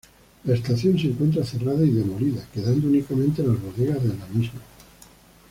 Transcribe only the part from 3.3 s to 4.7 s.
las bodegas de la estación.